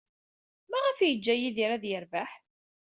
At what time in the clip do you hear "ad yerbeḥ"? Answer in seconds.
1.71-2.31